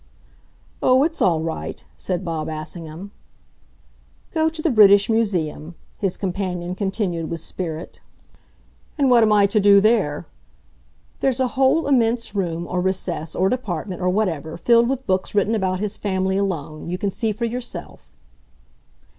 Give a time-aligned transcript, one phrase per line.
[0.81, 3.11] "Oh, it's all right," said Bob Assingham.
[4.31, 8.01] "Go to the British Museum," his companion continued with spirit.
[8.97, 10.25] "And what am I to do there?"
[11.19, 15.53] "There's a whole immense room, or recess, or department, or whatever, filled with books written
[15.53, 16.89] about his family alone.
[16.89, 18.11] You can see for yourself."